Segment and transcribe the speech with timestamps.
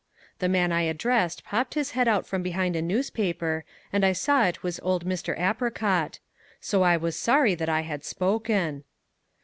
[0.39, 3.63] The man I addressed popped his head out from behind a newspaper
[3.93, 5.39] and I saw it was old Mr.
[5.39, 6.17] Apricot.
[6.59, 8.83] So I was sorry that I had spoken.